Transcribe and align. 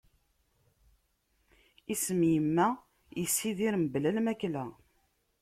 Isem 1.93 2.21
"yimma", 2.29 2.67
yessidir 3.19 3.73
mebla 3.81 4.09
lmakla. 4.15 4.63